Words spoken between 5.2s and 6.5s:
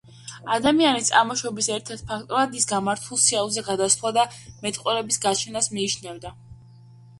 გაჩენას მიიჩნევდა.